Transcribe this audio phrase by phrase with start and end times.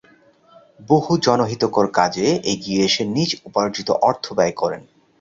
[0.89, 4.81] বহু জনহিতকর কাজে এগিয়ে এসে নিজ উপার্জিত অর্থ ব্যয় করেন।